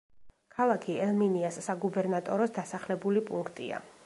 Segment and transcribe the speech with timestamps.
[0.55, 3.89] ქალაქი ელ-მინიას საგუბერნატოროს დასახლებული პუნქტია.